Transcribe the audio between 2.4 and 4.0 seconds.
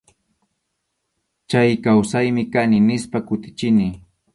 kani, nispa kutichini.